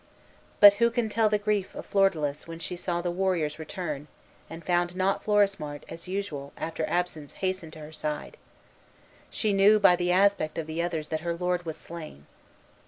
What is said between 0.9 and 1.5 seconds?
tell the